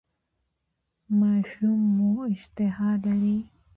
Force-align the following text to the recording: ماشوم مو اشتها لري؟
ماشوم 1.19 1.79
مو 1.95 2.09
اشتها 2.31 2.89
لري؟ 3.03 3.37